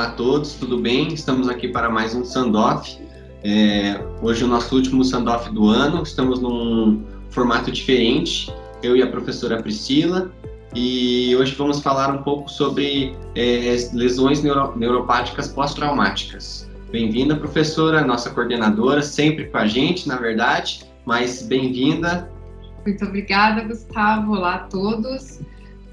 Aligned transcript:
Olá 0.00 0.08
a 0.08 0.12
todos, 0.12 0.54
tudo 0.54 0.78
bem? 0.78 1.12
Estamos 1.12 1.46
aqui 1.46 1.68
para 1.68 1.90
mais 1.90 2.14
um 2.14 2.24
Sandoff. 2.24 2.98
É, 3.44 4.02
hoje 4.22 4.42
é 4.42 4.46
o 4.46 4.48
nosso 4.48 4.74
último 4.74 5.04
Sandoff 5.04 5.52
do 5.52 5.68
ano, 5.68 6.02
estamos 6.02 6.40
num 6.40 7.04
formato 7.28 7.70
diferente, 7.70 8.50
eu 8.82 8.96
e 8.96 9.02
a 9.02 9.06
professora 9.06 9.62
Priscila, 9.62 10.32
e 10.74 11.36
hoje 11.36 11.54
vamos 11.54 11.80
falar 11.82 12.10
um 12.14 12.22
pouco 12.22 12.48
sobre 12.48 13.14
é, 13.34 13.76
lesões 13.92 14.42
neuro, 14.42 14.72
neuropáticas 14.74 15.48
pós-traumáticas. 15.48 16.66
Bem-vinda, 16.90 17.36
professora, 17.36 18.00
nossa 18.00 18.30
coordenadora, 18.30 19.02
sempre 19.02 19.50
com 19.50 19.58
a 19.58 19.66
gente, 19.66 20.08
na 20.08 20.16
verdade, 20.16 20.82
mas 21.04 21.42
bem-vinda. 21.42 22.32
Muito 22.86 23.04
obrigada, 23.04 23.64
Gustavo. 23.64 24.32
Olá 24.32 24.54
a 24.54 24.58
todos. 24.60 25.40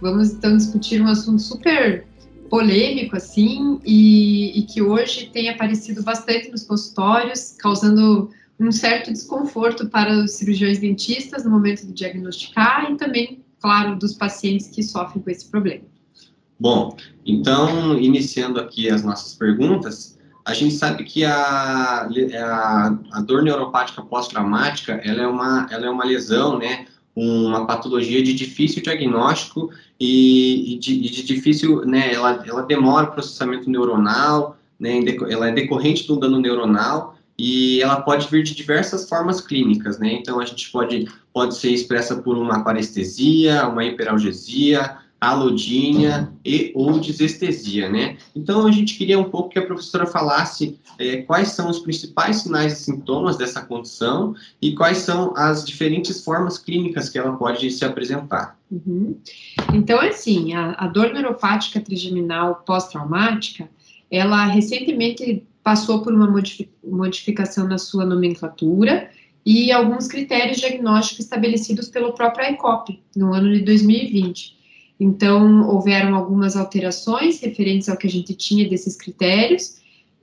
Vamos 0.02 0.32
então 0.32 0.56
discutir 0.56 1.02
um 1.02 1.08
assunto 1.08 1.42
super 1.42 2.08
polêmico 2.50 3.16
assim 3.16 3.80
e, 3.86 4.60
e, 4.60 4.64
que 4.64 4.82
hoje 4.82 5.30
tem 5.32 5.50
aparecido 5.50 6.04
bastante 6.04 6.50
nos 6.50 6.64
consultórios, 6.64 7.56
causando 7.60 8.30
um 8.60 8.72
certo 8.72 9.12
desconforto 9.12 9.88
para 9.88 10.12
os 10.12 10.32
cirurgiões 10.32 10.80
dentistas 10.80 11.44
no 11.44 11.52
momento 11.52 11.86
de 11.86 11.94
diagnosticar 11.94 12.92
e 12.92 12.98
também, 12.98 13.44
claro, 13.60 13.96
dos 13.96 14.14
pacientes 14.14 14.68
que 14.68 14.82
sofrem 14.82 15.22
com 15.22 15.30
esse 15.30 15.46
problema. 15.46 15.84
Bom, 16.60 16.98
então, 17.26 18.00
iniciando 18.00 18.60
aqui 18.60 18.90
as 18.90 19.04
nossas 19.04 19.36
perguntas, 19.36 20.18
a 20.44 20.54
gente 20.54 20.74
sabe 20.74 21.04
que 21.04 21.24
a, 21.24 22.08
a, 22.08 22.98
a 23.12 23.22
dor 23.22 23.44
neuropática 23.44 24.02
pós-traumática, 24.02 24.94
ela 25.04 25.22
é 25.22 25.28
uma, 25.28 25.68
ela 25.70 25.86
é 25.86 25.90
uma 25.90 26.06
lesão, 26.06 26.58
né, 26.58 26.88
uma 27.16 27.66
patologia 27.66 28.24
de 28.24 28.34
difícil 28.34 28.82
diagnóstico 28.82 29.70
e, 30.00 30.74
e, 30.74 30.80
de, 30.80 30.94
e 30.94 31.10
de, 31.10 31.24
difícil, 31.24 31.86
né, 31.86 32.14
ela, 32.14 32.44
ela 32.48 32.62
demora 32.64 33.08
o 33.08 33.12
processamento 33.12 33.70
neuronal, 33.70 34.58
né, 34.80 35.00
ela 35.30 35.50
é 35.50 35.52
decorrente 35.52 36.08
do 36.08 36.18
dano 36.18 36.40
neuronal 36.40 37.16
e 37.38 37.82
ela 37.82 38.02
pode 38.02 38.28
vir 38.30 38.44
de 38.44 38.56
diversas 38.56 39.08
formas 39.08 39.42
clínicas, 39.42 39.98
né, 40.00 40.14
então 40.14 40.40
a 40.40 40.46
gente 40.46 40.72
pode, 40.72 41.08
pode 41.34 41.56
ser 41.56 41.72
expressa 41.72 42.16
por 42.18 42.38
uma 42.38 42.64
parestesia, 42.64 43.68
uma 43.68 43.84
hiperalgesia, 43.84 44.98
alodínia 45.20 46.32
e 46.46 46.72
ou 46.76 47.00
desestesia, 47.00 47.90
né? 47.90 48.18
Então 48.36 48.68
a 48.68 48.72
gente 48.72 48.96
queria 48.98 49.20
um 49.20 49.30
pouco 49.30 49.50
que 49.50 49.60
a 49.60 49.66
professora 49.66 50.06
falasse 50.06 50.80
é, 51.00 51.18
quais 51.24 51.50
são 51.50 51.70
os 51.70 51.80
principais 51.80 52.38
sinais 52.38 52.74
e 52.74 52.84
sintomas 52.84 53.36
dessa 53.36 53.62
condição 53.62 54.36
e 54.62 54.76
quais 54.76 55.00
são 55.00 55.34
as 55.36 55.66
diferentes 55.66 56.24
formas 56.24 56.58
clínicas 56.58 57.10
que 57.10 57.18
ela 57.18 57.36
pode 57.36 57.70
se 57.72 57.84
apresentar. 57.84 58.58
Uhum. 58.72 59.18
Então, 59.74 60.00
assim, 60.00 60.54
a, 60.54 60.72
a 60.74 60.88
dor 60.88 61.12
neuropática 61.14 61.80
trigeminal 61.80 62.64
pós-traumática, 62.66 63.70
ela 64.12 64.46
recentemente 64.46 65.44
passou 65.64 66.02
por 66.02 66.14
uma 66.14 66.32
modificação 66.84 67.68
na 67.68 67.78
sua 67.78 68.06
nomenclatura 68.06 69.10
e 69.46 69.72
alguns 69.72 70.08
critérios 70.08 70.58
diagnósticos 70.58 71.26
estabelecidos 71.26 71.90
pelo 71.90 72.14
próprio 72.14 72.52
ICOP 72.52 73.02
no 73.16 73.34
ano 73.34 73.52
de 73.52 73.62
2020. 73.62 74.57
Então, 75.00 75.68
houveram 75.70 76.16
algumas 76.16 76.56
alterações 76.56 77.40
referentes 77.40 77.88
ao 77.88 77.98
que 77.98 78.08
a 78.08 78.10
gente 78.10 78.34
tinha 78.34 78.68
desses 78.68 78.96
critérios, 78.96 79.78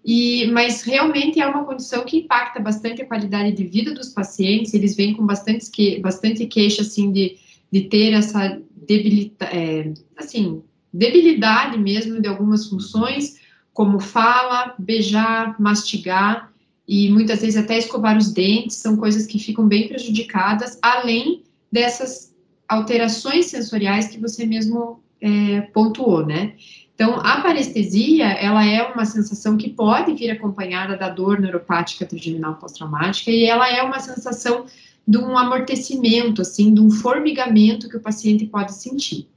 e, 0.05 0.47
mas 0.48 0.83
realmente 0.83 1.41
é 1.41 1.47
uma 1.47 1.64
condição 1.64 2.05
que 2.05 2.19
impacta 2.19 2.61
bastante 2.61 3.00
a 3.00 3.06
qualidade 3.06 3.53
de 3.53 3.64
vida 3.64 3.94
dos 3.94 4.08
pacientes, 4.08 4.75
eles 4.75 4.94
vêm 4.94 5.14
com 5.14 5.25
bastante, 5.25 5.70
que, 5.70 5.98
bastante 6.00 6.44
queixa, 6.47 6.83
assim, 6.83 7.11
de, 7.11 7.39
de 7.72 7.83
ter 7.83 8.12
essa 8.12 8.61
debilita, 8.86 9.47
é, 9.47 9.94
assim, 10.16 10.62
debilidade 10.92 11.78
mesmo 11.78 12.20
de 12.20 12.28
algumas 12.28 12.69
funções, 12.69 13.41
como 13.72 13.98
fala, 13.98 14.75
beijar, 14.78 15.59
mastigar, 15.61 16.53
e 16.87 17.09
muitas 17.10 17.41
vezes 17.41 17.56
até 17.56 17.78
escovar 17.78 18.19
os 18.19 18.31
dentes, 18.31 18.77
são 18.77 18.97
coisas 18.97 19.27
que 19.27 19.38
ficam 19.38 19.66
bem 19.66 19.88
prejudicadas, 19.88 20.78
além 20.82 21.44
dessas 21.72 22.34
alterações 22.69 23.47
sensoriais 23.47 24.08
que 24.08 24.19
você 24.19 24.47
mesmo 24.47 25.02
é, 25.20 25.62
pontuou, 25.72 26.25
né? 26.25 26.54
Então, 26.94 27.16
a 27.16 27.41
parestesia, 27.41 28.26
ela 28.26 28.64
é 28.64 28.82
uma 28.82 29.04
sensação 29.04 29.56
que 29.56 29.69
pode 29.69 30.14
vir 30.14 30.30
acompanhada 30.30 30.97
da 30.97 31.08
dor 31.08 31.41
neuropática 31.41 32.06
trigeminal 32.06 32.54
pós-traumática 32.54 33.30
e 33.30 33.44
ela 33.44 33.69
é 33.69 33.82
uma 33.82 33.98
sensação 33.98 34.66
de 35.06 35.19
um 35.19 35.36
amortecimento, 35.36 36.41
assim, 36.41 36.72
de 36.72 36.80
um 36.80 36.91
formigamento 36.91 37.88
que 37.88 37.97
o 37.97 38.00
paciente 38.00 38.47
pode 38.47 38.74
sentir. 38.74 39.28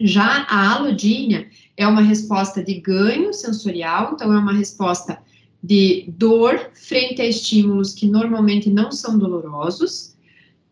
Já 0.00 0.46
a 0.48 0.74
alodínia 0.74 1.48
é 1.76 1.86
uma 1.86 2.02
resposta 2.02 2.62
de 2.62 2.74
ganho 2.74 3.32
sensorial, 3.32 4.12
então 4.14 4.32
é 4.32 4.38
uma 4.38 4.52
resposta 4.52 5.18
de 5.62 6.06
dor 6.16 6.70
frente 6.74 7.22
a 7.22 7.26
estímulos 7.26 7.92
que 7.92 8.06
normalmente 8.06 8.68
não 8.68 8.90
são 8.90 9.18
dolorosos, 9.18 10.16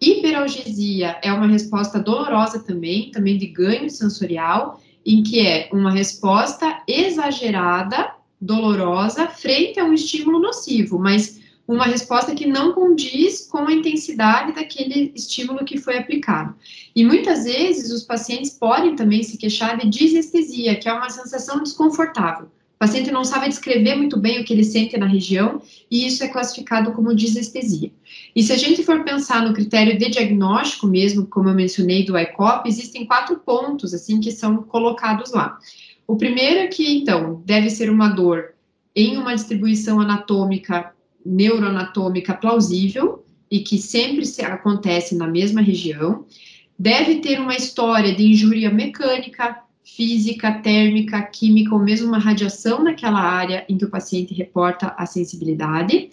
Hiperalgesia 0.01 1.19
é 1.23 1.33
uma 1.33 1.47
resposta 1.47 1.99
dolorosa 1.99 2.61
também, 2.61 3.11
também 3.11 3.37
de 3.37 3.47
ganho 3.47 3.91
sensorial, 3.91 4.81
em 5.05 5.23
que 5.23 5.41
é 5.41 5.69
uma 5.73 5.91
resposta 5.91 6.83
exagerada, 6.87 8.15
dolorosa, 8.41 9.27
frente 9.27 9.81
a 9.81 9.85
um 9.85 9.93
estímulo 9.93 10.39
nocivo, 10.39 10.99
mas 10.99 11.41
uma 11.67 11.85
resposta 11.85 12.35
que 12.35 12.47
não 12.47 12.73
condiz 12.73 13.47
com 13.47 13.59
a 13.59 13.73
intensidade 13.73 14.53
daquele 14.53 15.13
estímulo 15.15 15.65
que 15.65 15.79
foi 15.79 15.99
aplicado. 15.99 16.55
E 16.97 17.05
muitas 17.05 17.45
vezes 17.45 17.93
os 17.93 18.05
pacientes 18.05 18.51
podem 18.53 18.97
também 18.97 19.23
se 19.23 19.37
queixar 19.37 19.77
de 19.77 19.89
disestesia, 19.89 20.77
que 20.77 20.89
é 20.89 20.93
uma 20.93 21.11
sensação 21.11 21.63
desconfortável. 21.63 22.49
O 22.79 22.87
paciente 22.87 23.11
não 23.11 23.25
sabe 23.25 23.49
descrever 23.49 23.97
muito 23.97 24.17
bem 24.17 24.41
o 24.41 24.45
que 24.45 24.53
ele 24.53 24.63
sente 24.63 24.97
na 24.97 25.07
região 25.07 25.61
e 25.91 26.07
isso 26.07 26.23
é 26.23 26.29
classificado 26.29 26.93
como 26.93 27.13
disestesia. 27.13 27.91
E 28.37 28.41
se 28.41 28.53
a 28.53 28.57
gente 28.57 28.85
for 28.85 29.03
pensar 29.03 29.43
no 29.43 29.53
critério 29.53 29.99
de 29.99 30.09
diagnóstico 30.09 30.87
mesmo, 30.87 31.27
como 31.27 31.49
eu 31.49 31.55
mencionei 31.57 32.05
do 32.05 32.17
ICOP, 32.17 32.69
existem 32.69 33.05
quatro 33.05 33.37
pontos 33.41 33.93
assim 33.93 34.21
que 34.21 34.31
são 34.31 34.63
colocados 34.63 35.33
lá. 35.33 35.59
O 36.07 36.17
primeiro 36.17 36.61
é 36.61 36.67
que 36.69 36.89
então 36.99 37.43
deve 37.45 37.69
ser 37.69 37.91
uma 37.91 38.11
dor 38.11 38.55
em 38.95 39.17
uma 39.17 39.35
distribuição 39.35 40.01
anatômica 40.01 40.93
neuroanatômica 41.27 42.33
plausível 42.33 43.25
e 43.51 43.59
que 43.59 43.79
sempre 43.79 44.25
se 44.25 44.43
acontece 44.45 45.17
na 45.17 45.27
mesma 45.27 45.61
região. 45.61 46.27
Deve 46.79 47.17
ter 47.17 47.41
uma 47.41 47.57
história 47.57 48.15
de 48.15 48.25
injúria 48.25 48.71
mecânica, 48.71 49.65
física, 49.97 50.53
térmica, 50.53 51.21
química 51.23 51.75
ou 51.75 51.81
mesmo 51.81 52.09
uma 52.09 52.19
radiação 52.19 52.83
naquela 52.83 53.21
área 53.21 53.65
em 53.69 53.77
que 53.77 53.85
o 53.85 53.91
paciente 53.91 54.35
reporta 54.35 54.95
a 54.97 55.07
sensibilidade. 55.07 56.11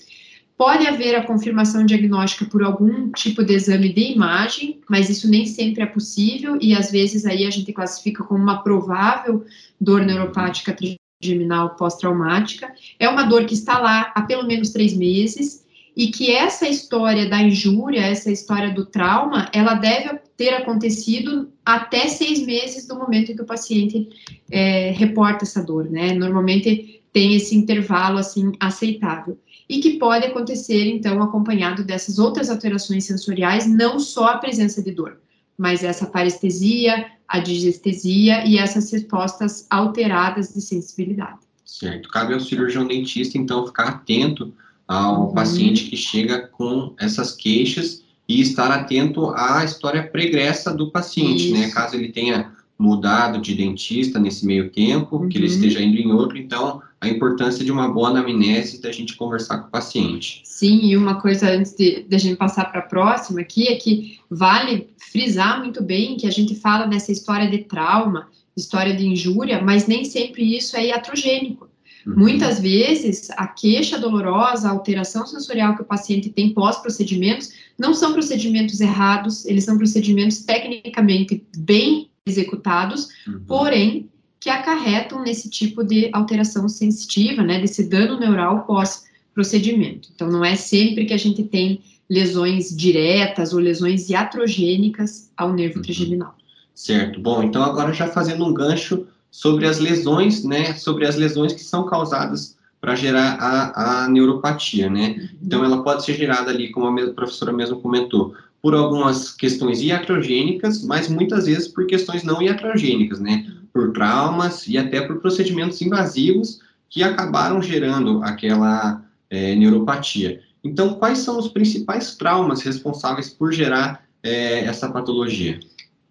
Pode 0.57 0.87
haver 0.87 1.15
a 1.15 1.25
confirmação 1.25 1.85
diagnóstica 1.85 2.45
por 2.45 2.63
algum 2.63 3.11
tipo 3.11 3.43
de 3.43 3.53
exame 3.53 3.91
de 3.91 4.13
imagem, 4.13 4.79
mas 4.89 5.09
isso 5.09 5.29
nem 5.29 5.45
sempre 5.45 5.83
é 5.83 5.85
possível 5.85 6.57
e 6.61 6.73
às 6.73 6.89
vezes 6.89 7.25
aí 7.25 7.45
a 7.45 7.49
gente 7.49 7.73
classifica 7.73 8.23
como 8.23 8.41
uma 8.41 8.63
provável 8.63 9.45
dor 9.79 10.05
neuropática 10.05 10.73
trigeminal 11.21 11.75
pós-traumática. 11.75 12.73
É 12.97 13.09
uma 13.09 13.23
dor 13.23 13.45
que 13.45 13.53
está 13.53 13.79
lá 13.79 14.13
há 14.15 14.21
pelo 14.21 14.47
menos 14.47 14.69
três 14.69 14.93
meses 14.93 15.64
e 15.95 16.07
que 16.07 16.31
essa 16.31 16.67
história 16.67 17.29
da 17.29 17.41
injúria, 17.41 18.01
essa 18.01 18.29
história 18.29 18.73
do 18.73 18.85
trauma, 18.85 19.49
ela 19.53 19.75
deve 19.75 20.19
ter 20.35 20.49
acontecido 20.49 21.49
até 21.63 22.07
seis 22.09 22.45
meses 22.45 22.85
do 22.85 22.95
momento 22.95 23.31
em 23.31 23.35
que 23.35 23.41
o 23.41 23.45
paciente 23.45 24.09
é, 24.51 24.91
reporta 24.91 25.45
essa 25.45 25.63
dor, 25.63 25.89
né? 25.89 26.13
Normalmente 26.13 27.01
tem 27.13 27.33
esse 27.33 27.55
intervalo, 27.55 28.17
assim, 28.17 28.51
aceitável. 28.59 29.39
E 29.69 29.79
que 29.79 29.97
pode 29.97 30.25
acontecer, 30.25 30.85
então, 30.85 31.23
acompanhado 31.23 31.81
dessas 31.81 32.19
outras 32.19 32.49
alterações 32.49 33.05
sensoriais, 33.05 33.65
não 33.65 33.97
só 33.97 34.25
a 34.25 34.37
presença 34.37 34.83
de 34.83 34.91
dor, 34.91 35.17
mas 35.57 35.81
essa 35.81 36.05
parestesia, 36.05 37.05
a 37.25 37.39
digestesia 37.39 38.45
e 38.45 38.57
essas 38.57 38.91
respostas 38.91 39.65
alteradas 39.69 40.53
de 40.53 40.61
sensibilidade. 40.61 41.39
Certo. 41.63 42.09
Cabe 42.09 42.33
ao 42.33 42.39
cirurgião 42.41 42.85
dentista, 42.85 43.37
então, 43.37 43.65
ficar 43.65 43.87
atento 43.87 44.53
ao 44.87 45.27
uhum. 45.27 45.33
paciente 45.33 45.85
que 45.85 45.97
chega 45.97 46.47
com 46.47 46.93
essas 46.99 47.33
queixas 47.35 48.03
e 48.27 48.41
estar 48.41 48.71
atento 48.71 49.29
à 49.35 49.63
história 49.63 50.03
pregressa 50.07 50.73
do 50.73 50.91
paciente, 50.91 51.51
né? 51.51 51.59
Isso. 51.59 51.67
né? 51.67 51.73
Caso 51.73 51.95
ele 51.95 52.11
tenha 52.11 52.53
mudado 52.77 53.39
de 53.39 53.55
dentista 53.55 54.19
nesse 54.19 54.45
meio 54.45 54.69
tempo, 54.69 55.17
uhum. 55.17 55.29
que 55.29 55.37
ele 55.37 55.47
uhum. 55.47 55.53
esteja 55.53 55.81
indo 55.81 55.97
em 55.97 56.11
outro, 56.11 56.37
então 56.37 56.81
a 56.99 57.07
importância 57.07 57.63
de 57.63 57.71
uma 57.71 57.87
boa 57.87 58.09
anamnese 58.09 58.81
da 58.81 58.91
gente 58.91 59.15
conversar 59.15 59.59
com 59.59 59.67
o 59.67 59.71
paciente. 59.71 60.41
Sim, 60.43 60.79
e 60.83 60.97
uma 60.97 61.21
coisa 61.21 61.49
antes 61.49 61.73
de, 61.73 62.03
de 62.03 62.15
a 62.15 62.19
gente 62.19 62.37
passar 62.37 62.65
para 62.65 62.79
a 62.79 62.85
próxima 62.85 63.41
aqui 63.41 63.67
é 63.67 63.75
que 63.75 64.19
vale 64.29 64.89
frisar 64.97 65.59
muito 65.59 65.83
bem 65.83 66.17
que 66.17 66.27
a 66.27 66.31
gente 66.31 66.55
fala 66.55 66.85
dessa 66.85 67.11
história 67.11 67.49
de 67.49 67.59
trauma, 67.59 68.27
história 68.57 68.95
de 68.95 69.05
injúria, 69.05 69.61
mas 69.61 69.87
nem 69.87 70.03
sempre 70.03 70.55
isso 70.57 70.75
é 70.75 70.87
iatrogênico. 70.87 71.69
Uhum. 72.05 72.15
Muitas 72.17 72.59
vezes, 72.59 73.29
a 73.31 73.47
queixa 73.47 73.97
dolorosa, 73.97 74.67
a 74.67 74.71
alteração 74.71 75.25
sensorial 75.25 75.75
que 75.75 75.81
o 75.81 75.85
paciente 75.85 76.29
tem 76.29 76.53
pós-procedimentos, 76.53 77.51
não 77.77 77.93
são 77.93 78.13
procedimentos 78.13 78.79
errados, 78.79 79.45
eles 79.45 79.63
são 79.63 79.77
procedimentos 79.77 80.39
tecnicamente 80.39 81.43
bem 81.57 82.09
executados, 82.25 83.09
uhum. 83.27 83.41
porém, 83.47 84.09
que 84.39 84.49
acarretam 84.49 85.23
nesse 85.23 85.49
tipo 85.49 85.83
de 85.83 86.09
alteração 86.13 86.69
sensitiva, 86.69 87.41
né, 87.41 87.59
desse 87.59 87.89
dano 87.89 88.19
neural 88.19 88.65
pós-procedimento. 88.65 90.09
Então, 90.13 90.29
não 90.29 90.45
é 90.45 90.55
sempre 90.55 91.05
que 91.05 91.13
a 91.13 91.17
gente 91.17 91.43
tem 91.43 91.81
lesões 92.07 92.75
diretas 92.75 93.53
ou 93.53 93.59
lesões 93.59 94.09
iatrogênicas 94.09 95.31
ao 95.35 95.51
nervo 95.53 95.77
uhum. 95.77 95.81
trigeminal. 95.81 96.35
Certo. 96.75 97.19
Bom, 97.19 97.41
então 97.41 97.63
agora 97.63 97.93
já 97.93 98.07
fazendo 98.07 98.45
um 98.45 98.53
gancho 98.53 99.07
sobre 99.35 99.67
as 99.67 99.79
lesões, 99.79 100.45
né, 100.45 100.75
sobre 100.75 101.05
as 101.05 101.17
lesões 101.17 101.51
que 101.51 101.61
são 101.61 101.85
causadas 101.85 102.55
para 102.79 102.95
gerar 102.95 103.35
a, 103.37 104.05
a 104.05 104.07
neuropatia, 104.07 104.89
né? 104.89 105.29
Então 105.43 105.61
ela 105.65 105.83
pode 105.83 106.05
ser 106.05 106.13
gerada 106.13 106.51
ali, 106.51 106.71
como 106.71 106.87
a 106.87 107.13
professora 107.13 107.51
mesmo 107.51 107.81
comentou, 107.81 108.33
por 108.61 108.73
algumas 108.73 109.33
questões 109.33 109.81
iatrogênicas, 109.81 110.85
mas 110.85 111.09
muitas 111.09 111.47
vezes 111.47 111.67
por 111.67 111.85
questões 111.85 112.23
não 112.23 112.41
iatrogênicas, 112.41 113.19
né? 113.19 113.45
Por 113.73 113.91
traumas 113.91 114.67
e 114.69 114.77
até 114.77 115.01
por 115.01 115.17
procedimentos 115.17 115.81
invasivos 115.81 116.61
que 116.89 117.03
acabaram 117.03 117.61
gerando 117.61 118.23
aquela 118.23 119.03
é, 119.29 119.53
neuropatia. 119.53 120.39
Então, 120.63 120.93
quais 120.93 121.17
são 121.17 121.37
os 121.37 121.49
principais 121.49 122.15
traumas 122.15 122.61
responsáveis 122.61 123.29
por 123.29 123.51
gerar 123.51 124.05
é, 124.23 124.59
essa 124.59 124.89
patologia? 124.89 125.59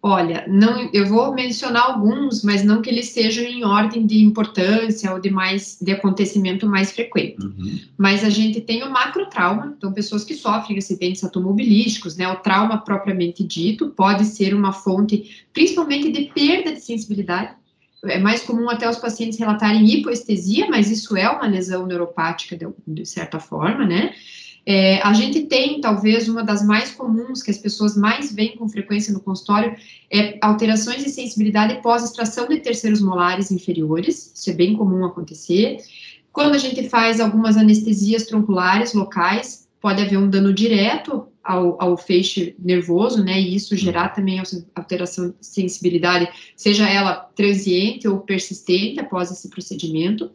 Olha, 0.06 0.44
não, 0.46 0.90
eu 0.92 1.06
vou 1.06 1.32
mencionar 1.32 1.86
alguns, 1.86 2.44
mas 2.44 2.62
não 2.62 2.82
que 2.82 2.90
eles 2.90 3.08
sejam 3.08 3.42
em 3.42 3.64
ordem 3.64 4.06
de 4.06 4.22
importância 4.22 5.10
ou 5.10 5.18
de 5.18 5.30
mais 5.30 5.78
de 5.80 5.92
acontecimento 5.92 6.66
mais 6.66 6.92
frequente. 6.92 7.42
Uhum. 7.42 7.80
Mas 7.96 8.22
a 8.22 8.28
gente 8.28 8.60
tem 8.60 8.82
o 8.82 8.90
macrotrauma, 8.90 9.74
então 9.74 9.94
pessoas 9.94 10.22
que 10.22 10.34
sofrem 10.34 10.76
acidentes 10.76 11.24
automobilísticos, 11.24 12.18
né? 12.18 12.28
O 12.28 12.36
trauma 12.36 12.76
propriamente 12.76 13.42
dito 13.42 13.88
pode 13.96 14.26
ser 14.26 14.52
uma 14.52 14.74
fonte, 14.74 15.42
principalmente 15.54 16.12
de 16.12 16.30
perda 16.34 16.74
de 16.74 16.80
sensibilidade. 16.82 17.54
É 18.04 18.18
mais 18.18 18.42
comum 18.42 18.68
até 18.68 18.86
os 18.86 18.98
pacientes 18.98 19.38
relatarem 19.38 19.88
hipoestesia, 19.88 20.68
mas 20.68 20.90
isso 20.90 21.16
é 21.16 21.26
uma 21.30 21.46
lesão 21.46 21.86
neuropática 21.86 22.54
de, 22.54 22.66
de 22.86 23.06
certa 23.06 23.40
forma, 23.40 23.86
né? 23.86 24.12
É, 24.66 25.00
a 25.02 25.12
gente 25.12 25.42
tem, 25.42 25.80
talvez, 25.80 26.28
uma 26.28 26.42
das 26.42 26.64
mais 26.64 26.90
comuns, 26.90 27.42
que 27.42 27.50
as 27.50 27.58
pessoas 27.58 27.96
mais 27.96 28.32
veem 28.32 28.56
com 28.56 28.68
frequência 28.68 29.12
no 29.12 29.20
consultório, 29.20 29.76
é 30.10 30.38
alterações 30.40 31.04
de 31.04 31.10
sensibilidade 31.10 31.82
pós-extração 31.82 32.48
de 32.48 32.60
terceiros 32.60 33.00
molares 33.00 33.50
inferiores, 33.50 34.32
isso 34.34 34.50
é 34.50 34.54
bem 34.54 34.74
comum 34.74 35.04
acontecer. 35.04 35.78
Quando 36.32 36.54
a 36.54 36.58
gente 36.58 36.88
faz 36.88 37.20
algumas 37.20 37.56
anestesias 37.56 38.24
tronculares 38.24 38.94
locais, 38.94 39.68
pode 39.80 40.00
haver 40.00 40.16
um 40.18 40.30
dano 40.30 40.52
direto 40.52 41.28
ao, 41.44 41.80
ao, 41.80 41.96
feixe 41.96 42.56
nervoso, 42.58 43.22
né, 43.22 43.40
e 43.40 43.54
isso 43.54 43.76
gerar 43.76 44.08
também 44.08 44.40
alteração 44.74 45.28
de 45.28 45.34
sensibilidade, 45.40 46.28
seja 46.56 46.88
ela 46.88 47.14
transiente 47.36 48.08
ou 48.08 48.20
persistente 48.20 48.98
após 48.98 49.30
esse 49.30 49.48
procedimento. 49.50 50.30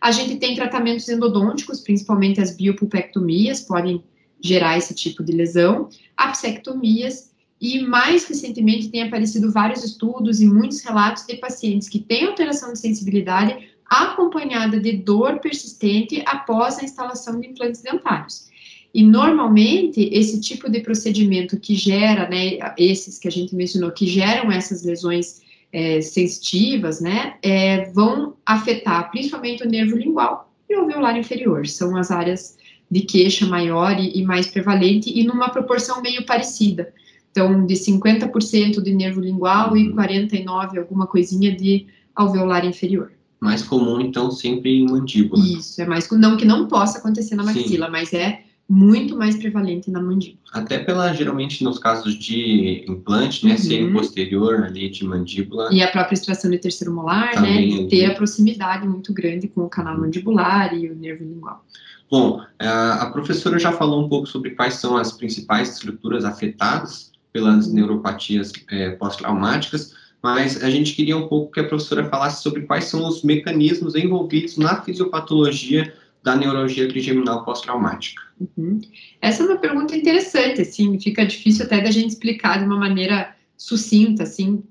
A 0.00 0.10
gente 0.10 0.36
tem 0.36 0.54
tratamentos 0.54 1.08
endodônticos, 1.08 1.80
principalmente 1.80 2.40
as 2.40 2.56
biopulpectomias, 2.56 3.60
podem 3.60 4.02
gerar 4.40 4.76
esse 4.76 4.94
tipo 4.94 5.22
de 5.22 5.32
lesão, 5.32 5.88
apsectomias, 6.16 7.32
e 7.60 7.80
mais 7.80 8.26
recentemente 8.26 8.88
tem 8.88 9.02
aparecido 9.04 9.50
vários 9.50 9.82
estudos 9.82 10.40
e 10.40 10.46
muitos 10.46 10.80
relatos 10.80 11.24
de 11.26 11.36
pacientes 11.36 11.88
que 11.88 11.98
têm 11.98 12.26
alteração 12.26 12.72
de 12.72 12.78
sensibilidade 12.78 13.70
acompanhada 13.86 14.80
de 14.80 14.92
dor 14.92 15.38
persistente 15.38 16.22
após 16.26 16.78
a 16.78 16.84
instalação 16.84 17.40
de 17.40 17.48
implantes 17.48 17.82
dentários. 17.82 18.50
E 18.94 19.02
normalmente 19.02 20.08
esse 20.12 20.40
tipo 20.40 20.70
de 20.70 20.78
procedimento 20.78 21.58
que 21.58 21.74
gera, 21.74 22.28
né, 22.28 22.58
esses 22.78 23.18
que 23.18 23.26
a 23.26 23.30
gente 23.30 23.52
mencionou, 23.52 23.90
que 23.90 24.06
geram 24.06 24.52
essas 24.52 24.84
lesões 24.84 25.42
é, 25.72 26.00
sensitivas, 26.00 27.00
né, 27.00 27.34
é, 27.42 27.90
vão 27.90 28.36
afetar 28.46 29.10
principalmente 29.10 29.64
o 29.64 29.68
nervo 29.68 29.96
lingual 29.96 30.48
e 30.70 30.76
o 30.76 30.82
alveolar 30.82 31.18
inferior. 31.18 31.66
São 31.66 31.96
as 31.96 32.12
áreas 32.12 32.56
de 32.88 33.00
queixa 33.00 33.44
maior 33.46 33.98
e, 33.98 34.16
e 34.16 34.22
mais 34.22 34.46
prevalente 34.46 35.10
e 35.12 35.24
numa 35.24 35.48
proporção 35.48 36.00
meio 36.00 36.24
parecida. 36.24 36.92
Então, 37.32 37.66
de 37.66 37.74
50% 37.74 38.80
de 38.80 38.94
nervo 38.94 39.20
lingual 39.20 39.76
e 39.76 39.92
49% 39.92 40.78
alguma 40.78 41.08
coisinha 41.08 41.50
de 41.50 41.86
alveolar 42.14 42.64
inferior. 42.64 43.10
Mais 43.40 43.60
comum, 43.60 44.00
então, 44.00 44.30
sempre 44.30 44.78
em 44.78 44.86
mandíbula. 44.86 45.44
Isso, 45.44 45.82
é 45.82 45.84
mais 45.84 46.08
não 46.12 46.36
que 46.36 46.44
não 46.44 46.68
possa 46.68 46.98
acontecer 46.98 47.34
na 47.34 47.42
maxila, 47.42 47.86
Sim. 47.86 47.92
mas 47.92 48.12
é 48.12 48.43
muito 48.68 49.16
mais 49.16 49.36
prevalente 49.36 49.90
na 49.90 50.00
mandíbula. 50.00 50.40
Até 50.52 50.78
pela, 50.78 51.12
geralmente, 51.12 51.62
nos 51.62 51.78
casos 51.78 52.14
de 52.14 52.84
implante, 52.88 53.44
né, 53.44 53.52
uhum. 53.52 53.58
ser 53.58 53.92
posterior 53.92 54.64
ali 54.64 54.88
de 54.88 55.04
mandíbula. 55.04 55.68
E 55.70 55.82
a 55.82 55.88
própria 55.88 56.14
extração 56.14 56.50
de 56.50 56.58
terceiro 56.58 56.92
molar, 56.92 57.40
né, 57.40 57.62
de 57.62 57.88
ter 57.88 58.06
a 58.06 58.14
proximidade 58.14 58.86
muito 58.88 59.12
grande 59.12 59.48
com 59.48 59.62
o 59.62 59.68
canal 59.68 59.98
mandibular 59.98 60.74
e 60.74 60.88
o 60.90 60.94
nervo 60.94 61.24
lingual. 61.24 61.64
Bom, 62.10 62.40
a 62.58 63.06
professora 63.06 63.58
já 63.58 63.72
falou 63.72 64.04
um 64.04 64.08
pouco 64.08 64.26
sobre 64.26 64.50
quais 64.50 64.74
são 64.74 64.96
as 64.96 65.12
principais 65.12 65.70
estruturas 65.72 66.24
afetadas 66.24 67.12
pelas 67.32 67.66
uhum. 67.66 67.74
neuropatias 67.74 68.52
é, 68.70 68.90
pós-traumáticas, 68.90 69.94
mas 70.22 70.62
a 70.62 70.70
gente 70.70 70.94
queria 70.94 71.16
um 71.16 71.28
pouco 71.28 71.52
que 71.52 71.60
a 71.60 71.64
professora 71.64 72.08
falasse 72.08 72.42
sobre 72.42 72.62
quais 72.62 72.84
são 72.84 73.06
os 73.06 73.22
mecanismos 73.22 73.94
envolvidos 73.94 74.56
na 74.56 74.80
fisiopatologia 74.80 75.92
da 76.24 76.34
neurologia 76.34 76.88
trigeminal 76.88 77.44
pós-traumática? 77.44 78.22
Uhum. 78.56 78.80
Essa 79.20 79.42
é 79.42 79.46
uma 79.46 79.58
pergunta 79.58 79.94
interessante, 79.94 80.62
assim, 80.62 80.98
fica 80.98 81.24
difícil 81.24 81.66
até 81.66 81.82
da 81.82 81.90
gente 81.90 82.08
explicar 82.08 82.58
de 82.58 82.64
uma 82.64 82.78
maneira 82.78 83.36
sucinta, 83.58 84.22
assim, 84.22 84.64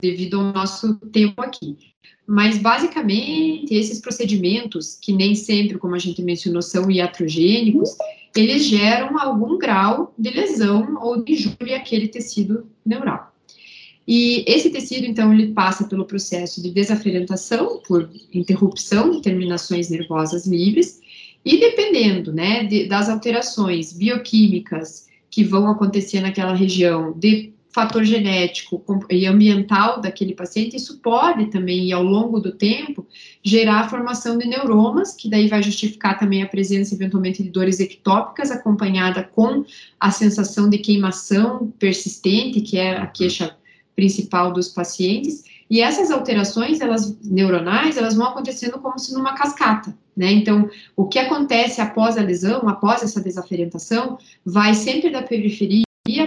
devido 0.00 0.38
ao 0.38 0.52
nosso 0.52 0.96
tempo 1.10 1.40
aqui. 1.40 1.78
Mas, 2.26 2.58
basicamente, 2.58 3.74
esses 3.74 4.02
procedimentos, 4.02 4.98
que 5.00 5.14
nem 5.14 5.34
sempre, 5.34 5.78
como 5.78 5.94
a 5.94 5.98
gente 5.98 6.22
mencionou, 6.22 6.60
são 6.60 6.90
iatrogênicos, 6.90 7.96
eles 8.36 8.66
geram 8.66 9.18
algum 9.18 9.56
grau 9.56 10.14
de 10.18 10.28
lesão 10.28 10.98
ou 11.00 11.24
de 11.24 11.32
injúria 11.32 11.78
àquele 11.78 12.06
tecido 12.06 12.70
neural. 12.84 13.32
E 14.10 14.42
esse 14.46 14.70
tecido, 14.70 15.04
então, 15.04 15.30
ele 15.34 15.48
passa 15.48 15.84
pelo 15.84 16.06
processo 16.06 16.62
de 16.62 16.70
desaferentação, 16.70 17.82
por 17.86 18.08
interrupção 18.32 19.10
de 19.10 19.20
terminações 19.20 19.90
nervosas 19.90 20.46
livres, 20.46 20.98
e 21.44 21.60
dependendo, 21.60 22.32
né, 22.32 22.64
de, 22.64 22.86
das 22.86 23.10
alterações 23.10 23.92
bioquímicas 23.92 25.06
que 25.30 25.44
vão 25.44 25.68
acontecer 25.68 26.22
naquela 26.22 26.54
região, 26.54 27.12
de 27.12 27.52
fator 27.70 28.02
genético 28.02 28.82
e 29.10 29.26
ambiental 29.26 30.00
daquele 30.00 30.34
paciente, 30.34 30.74
isso 30.74 31.00
pode 31.00 31.50
também, 31.50 31.92
ao 31.92 32.02
longo 32.02 32.40
do 32.40 32.52
tempo, 32.52 33.06
gerar 33.42 33.80
a 33.80 33.88
formação 33.90 34.38
de 34.38 34.48
neuromas, 34.48 35.14
que 35.14 35.28
daí 35.28 35.48
vai 35.48 35.62
justificar 35.62 36.18
também 36.18 36.42
a 36.42 36.48
presença, 36.48 36.94
eventualmente, 36.94 37.42
de 37.42 37.50
dores 37.50 37.78
ectópicas, 37.78 38.50
acompanhada 38.50 39.22
com 39.22 39.66
a 40.00 40.10
sensação 40.10 40.70
de 40.70 40.78
queimação 40.78 41.70
persistente, 41.78 42.62
que 42.62 42.78
é 42.78 42.96
a 42.96 43.06
queixa 43.06 43.54
principal 43.98 44.52
dos 44.52 44.68
pacientes, 44.68 45.42
e 45.68 45.80
essas 45.80 46.12
alterações, 46.12 46.80
elas 46.80 47.18
neuronais, 47.20 47.96
elas 47.96 48.14
vão 48.14 48.28
acontecendo 48.28 48.78
como 48.78 48.96
se 48.96 49.12
numa 49.12 49.34
cascata, 49.34 49.92
né? 50.16 50.30
Então, 50.30 50.70
o 50.96 51.08
que 51.08 51.18
acontece 51.18 51.80
após 51.80 52.16
a 52.16 52.22
lesão, 52.22 52.68
após 52.68 53.02
essa 53.02 53.20
desaferentação, 53.20 54.16
vai 54.46 54.72
sempre 54.72 55.10
da 55.10 55.20
periferia 55.20 55.82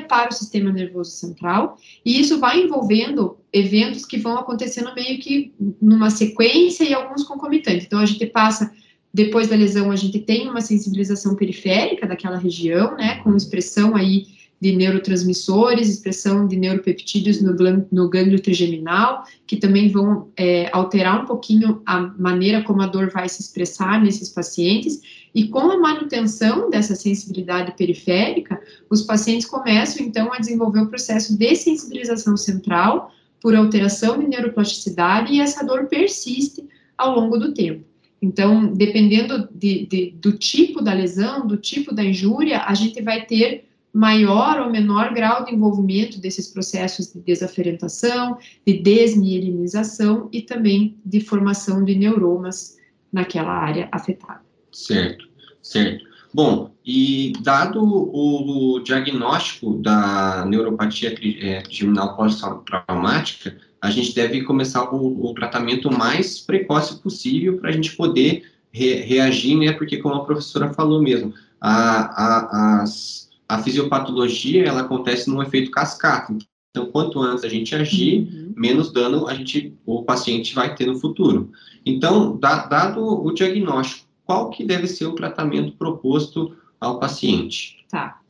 para 0.10 0.30
o 0.30 0.34
sistema 0.34 0.70
nervoso 0.70 1.12
central, 1.12 1.78
e 2.06 2.20
isso 2.20 2.40
vai 2.40 2.62
envolvendo 2.62 3.38
eventos 3.54 4.06
que 4.06 4.18
vão 4.18 4.38
acontecendo 4.38 4.94
meio 4.94 5.18
que 5.20 5.54
numa 5.82 6.10
sequência 6.10 6.84
e 6.84 6.94
alguns 6.94 7.24
concomitantes. 7.24 7.86
Então, 7.86 8.00
a 8.00 8.06
gente 8.06 8.26
passa 8.26 8.70
depois 9.14 9.48
da 9.48 9.56
lesão, 9.56 9.92
a 9.92 9.96
gente 9.96 10.20
tem 10.20 10.50
uma 10.50 10.60
sensibilização 10.60 11.38
periférica 11.38 12.06
daquela 12.06 12.38
região, 12.38 12.98
né, 12.98 13.16
com 13.24 13.34
expressão 13.34 13.96
aí 13.96 14.26
de 14.62 14.76
neurotransmissores, 14.76 15.90
expressão 15.90 16.48
de 16.48 16.56
neuropeptídeos 16.56 17.42
no, 17.42 17.56
no 17.92 18.08
gânglio 18.08 18.40
trigeminal, 18.40 19.24
que 19.48 19.58
também 19.58 19.90
vão 19.90 20.30
é, 20.38 20.70
alterar 20.72 21.24
um 21.24 21.26
pouquinho 21.26 21.82
a 21.84 22.00
maneira 22.00 22.62
como 22.62 22.84
a 22.84 22.86
dor 22.86 23.10
vai 23.10 23.28
se 23.28 23.42
expressar 23.42 24.00
nesses 24.00 24.30
pacientes. 24.30 25.02
E 25.34 25.48
com 25.48 25.72
a 25.72 25.80
manutenção 25.80 26.70
dessa 26.70 26.94
sensibilidade 26.94 27.76
periférica, 27.76 28.62
os 28.88 29.02
pacientes 29.02 29.48
começam 29.48 30.06
então 30.06 30.32
a 30.32 30.38
desenvolver 30.38 30.82
o 30.82 30.88
processo 30.88 31.36
de 31.36 31.56
sensibilização 31.56 32.38
central 32.38 33.12
por 33.42 33.56
alteração 33.56 34.20
de 34.20 34.28
neuroplasticidade 34.28 35.34
e 35.34 35.42
essa 35.42 35.66
dor 35.66 35.88
persiste 35.88 36.64
ao 36.96 37.16
longo 37.16 37.40
do 37.40 37.52
tempo. 37.52 37.84
Então, 38.22 38.72
dependendo 38.72 39.50
de, 39.52 39.88
de, 39.88 40.12
do 40.22 40.34
tipo 40.34 40.84
da 40.84 40.94
lesão, 40.94 41.48
do 41.48 41.58
tipo 41.58 41.92
da 41.96 42.04
injúria, 42.04 42.60
a 42.60 42.76
gente 42.76 43.02
vai 43.02 43.26
ter 43.26 43.71
maior 43.94 44.62
ou 44.62 44.70
menor 44.70 45.14
grau 45.14 45.44
de 45.44 45.54
envolvimento 45.54 46.20
desses 46.20 46.48
processos 46.48 47.12
de 47.12 47.20
desaferentação, 47.20 48.38
de 48.66 48.80
desmielinização 48.80 50.30
e 50.32 50.42
também 50.42 50.98
de 51.06 51.20
formação 51.20 51.84
de 51.84 51.96
neuromas 51.96 52.78
naquela 53.12 53.52
área 53.52 53.90
afetada. 53.92 54.42
Certo, 54.72 55.28
certo. 55.62 56.06
Bom, 56.34 56.72
e 56.86 57.34
dado 57.42 57.84
o 57.84 58.80
diagnóstico 58.80 59.74
da 59.74 60.46
neuropatia 60.46 61.14
é, 61.42 61.62
trigeminal 61.62 62.16
pós-traumática, 62.16 63.58
a 63.82 63.90
gente 63.90 64.16
deve 64.16 64.44
começar 64.44 64.94
o, 64.94 65.26
o 65.26 65.34
tratamento 65.34 65.92
mais 65.92 66.40
precoce 66.40 67.02
possível 67.02 67.58
para 67.58 67.70
a 67.70 67.74
gente 67.74 67.96
poder 67.98 68.50
re, 68.72 68.96
reagir, 69.02 69.58
né? 69.58 69.74
Porque 69.74 69.98
como 69.98 70.16
a 70.16 70.26
professora 70.26 70.74
falou 70.74 71.02
mesmo, 71.02 71.34
a, 71.60 72.80
a, 72.80 72.82
as, 72.82 73.30
a 73.52 73.62
fisiopatologia 73.62 74.64
ela 74.66 74.82
acontece 74.82 75.30
num 75.30 75.44
efeito 75.44 75.72
cascata. 75.72 76.38
Então, 76.70 76.86
quanto 76.86 77.20
antes 77.20 77.44
a 77.44 77.50
gente 77.50 77.76
agir, 77.76 78.22
uhum. 78.22 78.54
menos 78.56 78.94
dano 78.94 79.28
a 79.28 79.34
gente, 79.34 79.76
o 79.86 80.04
paciente 80.04 80.56
vai 80.56 80.74
ter 80.74 80.86
no 80.86 80.98
futuro. 80.98 81.52
Então, 81.86 82.38
dado 82.38 83.04
o 83.04 83.30
diagnóstico, 83.34 84.08
qual 84.26 84.50
que 84.50 84.64
deve 84.64 84.88
ser 84.88 85.06
o 85.06 85.16
tratamento 85.16 85.74
proposto 85.74 86.56
ao 86.80 86.98
paciente? 86.98 87.86
Tá. 87.90 88.22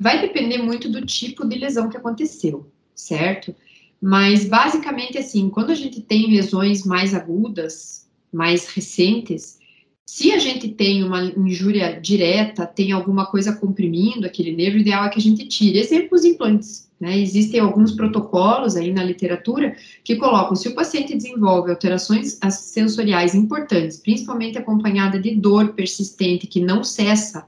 Vai 0.00 0.20
depender 0.20 0.58
muito 0.58 0.88
do 0.88 1.06
tipo 1.06 1.46
de 1.46 1.58
lesão 1.58 1.88
que 1.88 1.96
aconteceu, 1.96 2.68
certo? 2.92 3.54
Mas 4.02 4.46
basicamente 4.46 5.16
assim, 5.16 5.48
quando 5.48 5.70
a 5.70 5.76
gente 5.76 6.00
tem 6.00 6.34
lesões 6.34 6.84
mais 6.84 7.14
agudas, 7.14 8.10
mais 8.32 8.66
recentes, 8.66 9.60
se 10.06 10.30
a 10.32 10.38
gente 10.38 10.68
tem 10.68 11.02
uma 11.02 11.24
injúria 11.24 12.00
direta, 12.00 12.64
tem 12.64 12.92
alguma 12.92 13.26
coisa 13.26 13.52
comprimindo 13.52 14.24
aquele 14.24 14.54
nervo, 14.54 14.76
o 14.76 14.80
ideal 14.80 15.04
é 15.04 15.08
que 15.08 15.18
a 15.18 15.22
gente 15.22 15.46
tire. 15.48 15.80
Exemplo, 15.80 16.16
os 16.16 16.24
implantes. 16.24 16.88
Né? 16.98 17.18
Existem 17.18 17.60
alguns 17.60 17.92
protocolos 17.92 18.76
aí 18.76 18.92
na 18.92 19.02
literatura 19.02 19.76
que 20.04 20.16
colocam, 20.16 20.54
se 20.54 20.68
o 20.68 20.74
paciente 20.74 21.14
desenvolve 21.14 21.70
alterações 21.70 22.38
sensoriais 22.50 23.34
importantes, 23.34 23.98
principalmente 23.98 24.56
acompanhada 24.56 25.20
de 25.20 25.34
dor 25.34 25.74
persistente 25.74 26.46
que 26.46 26.60
não 26.60 26.82
cessa 26.84 27.44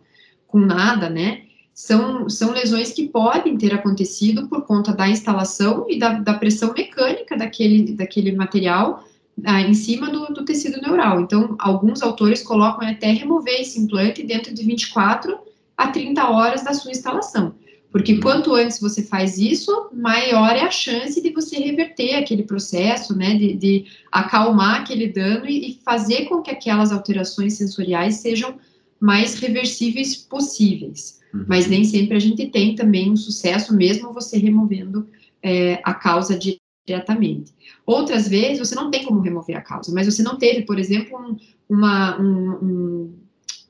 com 0.46 0.58
nada, 0.58 1.08
né? 1.08 1.42
são, 1.78 2.28
são 2.28 2.50
lesões 2.50 2.90
que 2.92 3.06
podem 3.06 3.56
ter 3.56 3.72
acontecido 3.72 4.48
por 4.48 4.62
conta 4.62 4.92
da 4.92 5.08
instalação 5.08 5.86
e 5.88 5.96
da, 5.96 6.14
da 6.14 6.34
pressão 6.34 6.74
mecânica 6.74 7.36
daquele, 7.36 7.92
daquele 7.92 8.32
material 8.32 9.04
ah, 9.44 9.60
em 9.60 9.74
cima 9.74 10.10
do, 10.10 10.26
do, 10.26 10.44
tecido 10.44 10.80
neural. 10.80 11.20
Então, 11.20 11.54
alguns 11.58 12.02
autores 12.02 12.42
colocam 12.42 12.86
até 12.88 13.12
remover 13.12 13.60
esse 13.60 13.78
implante 13.78 14.22
dentro 14.22 14.52
de 14.54 14.64
24 14.64 15.38
a 15.76 15.88
30 15.88 16.28
horas 16.28 16.64
da 16.64 16.74
sua 16.74 16.90
instalação. 16.90 17.54
Porque 17.90 18.14
uhum. 18.14 18.20
quanto 18.20 18.54
antes 18.54 18.80
você 18.80 19.02
faz 19.02 19.38
isso, 19.38 19.88
maior 19.92 20.54
é 20.54 20.60
a 20.60 20.70
chance 20.70 21.20
de 21.22 21.30
você 21.30 21.58
reverter 21.58 22.16
aquele 22.16 22.42
processo, 22.42 23.16
né, 23.16 23.34
de, 23.34 23.54
de 23.54 23.86
acalmar 24.12 24.82
aquele 24.82 25.08
dano 25.08 25.46
e, 25.46 25.70
e 25.70 25.80
fazer 25.84 26.26
com 26.26 26.42
que 26.42 26.50
aquelas 26.50 26.92
alterações 26.92 27.54
sensoriais 27.54 28.16
sejam 28.16 28.56
mais 29.00 29.38
reversíveis 29.38 30.16
possíveis. 30.16 31.20
Uhum. 31.32 31.44
Mas 31.48 31.66
nem 31.66 31.84
sempre 31.84 32.16
a 32.16 32.20
gente 32.20 32.46
tem 32.46 32.74
também 32.74 33.10
um 33.10 33.16
sucesso, 33.16 33.74
mesmo 33.74 34.12
você 34.12 34.36
removendo 34.38 35.06
é, 35.42 35.80
a 35.84 35.94
causa 35.94 36.38
diretamente. 36.88 37.52
Outras 37.86 38.28
vezes 38.28 38.58
você 38.58 38.74
não 38.74 38.90
tem 38.90 39.04
como 39.04 39.20
remover 39.20 39.56
a 39.56 39.60
causa, 39.60 39.92
mas 39.94 40.06
você 40.06 40.22
não 40.22 40.36
teve, 40.36 40.62
por 40.62 40.78
exemplo, 40.78 41.16
um, 41.18 41.36
uma, 41.68 42.20
um, 42.20 42.50
um, 42.50 43.14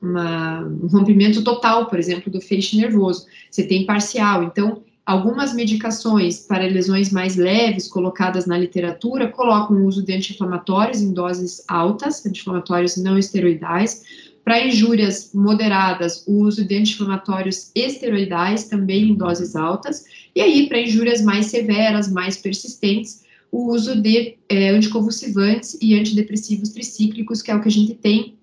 uma, 0.01 0.61
um 0.61 0.87
rompimento 0.87 1.43
total, 1.43 1.85
por 1.87 1.99
exemplo, 1.99 2.31
do 2.31 2.41
feixe 2.41 2.77
nervoso. 2.77 3.25
Você 3.51 3.63
tem 3.63 3.85
parcial. 3.85 4.43
Então, 4.43 4.81
algumas 5.05 5.53
medicações 5.53 6.39
para 6.39 6.65
lesões 6.65 7.11
mais 7.11 7.35
leves 7.35 7.87
colocadas 7.87 8.45
na 8.45 8.57
literatura 8.57 9.27
colocam 9.27 9.77
o 9.77 9.85
uso 9.85 10.03
de 10.03 10.13
anti-inflamatórios 10.13 11.01
em 11.01 11.13
doses 11.13 11.63
altas, 11.67 12.25
anti-inflamatórios 12.25 12.97
não 12.97 13.17
esteroidais, 13.17 14.03
para 14.43 14.65
injúrias 14.65 15.31
moderadas, 15.33 16.23
o 16.25 16.39
uso 16.43 16.65
de 16.65 16.75
anti-inflamatórios 16.75 17.71
esteroidais, 17.75 18.67
também 18.67 19.09
em 19.09 19.13
doses 19.13 19.55
altas. 19.55 20.05
E 20.39 20.41
aí, 20.41 20.69
para 20.69 20.79
injúrias 20.79 21.21
mais 21.21 21.47
severas, 21.47 22.09
mais 22.09 22.37
persistentes, 22.37 23.25
o 23.51 23.73
uso 23.73 24.01
de 24.01 24.37
é, 24.47 24.69
anticonvulsivantes 24.69 25.77
e 25.81 25.99
antidepressivos 25.99 26.69
tricíclicos, 26.69 27.41
que 27.41 27.51
é 27.51 27.55
o 27.55 27.61
que 27.61 27.67
a 27.67 27.71
gente 27.71 27.93
tem 27.93 28.35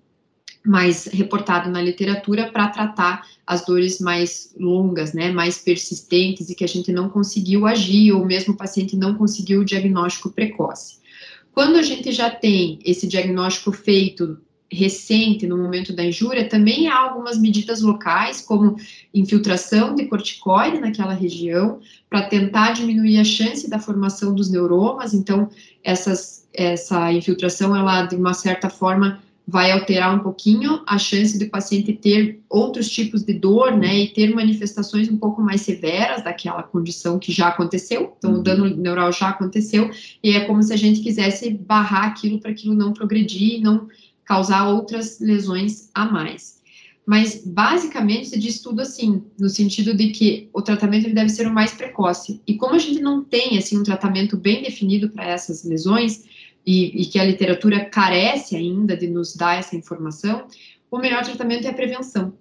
mais 0.63 1.07
reportado 1.07 1.71
na 1.71 1.81
literatura 1.81 2.51
para 2.51 2.67
tratar 2.67 3.25
as 3.47 3.65
dores 3.65 3.99
mais 3.99 4.53
longas, 4.59 5.13
né, 5.13 5.31
mais 5.31 5.57
persistentes 5.57 6.51
e 6.51 6.55
que 6.55 6.63
a 6.63 6.67
gente 6.67 6.91
não 6.91 7.09
conseguiu 7.09 7.65
agir 7.65 8.11
ou 8.11 8.23
mesmo 8.23 8.53
o 8.53 8.57
paciente 8.57 8.95
não 8.95 9.15
conseguiu 9.15 9.61
o 9.61 9.65
diagnóstico 9.65 10.29
precoce. 10.29 10.97
Quando 11.51 11.77
a 11.77 11.81
gente 11.81 12.11
já 12.11 12.29
tem 12.29 12.77
esse 12.85 13.07
diagnóstico 13.07 13.71
feito 13.71 14.37
recente, 14.71 15.47
no 15.47 15.57
momento 15.57 15.93
da 15.93 16.03
injúria, 16.03 16.47
também 16.47 16.87
há 16.87 16.97
algumas 16.97 17.37
medidas 17.37 17.81
locais, 17.81 18.41
como 18.41 18.75
infiltração 19.13 19.95
de 19.95 20.05
corticoide 20.05 20.79
naquela 20.79 21.13
região, 21.13 21.79
para 22.09 22.23
tentar 22.23 22.73
diminuir 22.73 23.19
a 23.19 23.23
chance 23.23 23.69
da 23.69 23.79
formação 23.79 24.35
dos 24.35 24.51
neuromas. 24.51 25.13
Então, 25.13 25.49
essas, 25.83 26.47
essa 26.53 27.11
infiltração, 27.13 27.75
ela, 27.75 28.05
de 28.05 28.15
uma 28.15 28.33
certa 28.33 28.69
forma, 28.69 29.21
vai 29.47 29.71
alterar 29.71 30.13
um 30.13 30.19
pouquinho 30.19 30.81
a 30.85 30.97
chance 30.97 31.39
do 31.39 31.49
paciente 31.49 31.93
ter 31.93 32.41
outros 32.49 32.89
tipos 32.89 33.23
de 33.23 33.33
dor, 33.33 33.71
né, 33.77 33.97
e 33.97 34.07
ter 34.09 34.35
manifestações 34.35 35.09
um 35.09 35.15
pouco 35.15 35.41
mais 35.41 35.61
severas 35.61 36.21
daquela 36.21 36.61
condição 36.61 37.17
que 37.17 37.31
já 37.31 37.47
aconteceu. 37.47 38.13
Então, 38.17 38.33
o 38.33 38.43
dano 38.43 38.65
uhum. 38.65 38.75
neural 38.75 39.09
já 39.13 39.29
aconteceu, 39.29 39.89
e 40.21 40.31
é 40.31 40.41
como 40.41 40.61
se 40.61 40.73
a 40.73 40.75
gente 40.75 40.99
quisesse 40.99 41.49
barrar 41.49 42.07
aquilo 42.07 42.39
para 42.41 42.51
aquilo 42.51 42.75
não 42.75 42.91
progredir 42.91 43.59
e 43.59 43.61
não 43.61 43.87
causar 44.27 44.67
outras 44.67 45.19
lesões 45.19 45.89
a 45.95 46.05
mais. 46.05 46.57
Mas, 47.05 47.41
basicamente, 47.45 48.27
se 48.27 48.37
diz 48.37 48.59
tudo 48.59 48.81
assim, 48.81 49.23
no 49.39 49.47
sentido 49.47 49.95
de 49.95 50.09
que 50.09 50.49
o 50.51 50.61
tratamento 50.61 51.09
deve 51.13 51.29
ser 51.29 51.47
o 51.47 51.53
mais 51.53 51.71
precoce. 51.71 52.41
E 52.45 52.55
como 52.55 52.75
a 52.75 52.79
gente 52.79 52.99
não 52.99 53.23
tem, 53.23 53.57
assim, 53.57 53.77
um 53.77 53.83
tratamento 53.83 54.35
bem 54.35 54.61
definido 54.61 55.09
para 55.09 55.23
essas 55.23 55.63
lesões, 55.63 56.25
e, 56.65 57.01
e, 57.01 57.05
que 57.05 57.17
a 57.17 57.23
literatura 57.23 57.85
carece 57.85 58.57
ainda 58.57 58.97
de 58.97 59.07
nos 59.07 59.33
dar 59.33 59.57
essa 59.57 59.73
informação, 59.73 60.47
o 60.91 60.97
melhor 60.97 61.23
tratamento 61.23 61.65
é 61.65 61.69
a 61.69 61.73
prevenção. 61.73 62.33